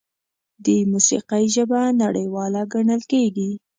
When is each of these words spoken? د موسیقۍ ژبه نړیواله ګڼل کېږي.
د 0.65 0.67
موسیقۍ 0.91 1.45
ژبه 1.55 1.81
نړیواله 2.03 2.61
ګڼل 2.73 3.01
کېږي. 3.11 3.49